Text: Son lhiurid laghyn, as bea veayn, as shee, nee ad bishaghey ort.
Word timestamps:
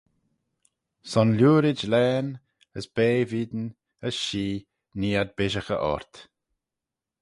Son 1.11 1.29
lhiurid 1.37 1.79
laghyn, 1.91 2.29
as 2.77 2.85
bea 2.95 3.21
veayn, 3.31 3.65
as 4.07 4.15
shee, 4.23 4.65
nee 4.99 5.17
ad 5.21 5.29
bishaghey 5.37 5.83
ort. 5.93 6.13